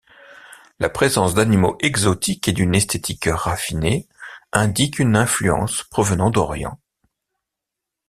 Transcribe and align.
La 0.79 0.89
présence 0.89 1.35
d'animaux 1.35 1.77
exotiques 1.79 2.47
et 2.47 2.53
d'une 2.53 2.73
esthétique 2.73 3.29
raffinée 3.31 4.07
indiquent 4.51 4.97
une 4.97 5.15
influence 5.15 5.83
provenant 5.83 6.31
d'Orient. 6.31 6.79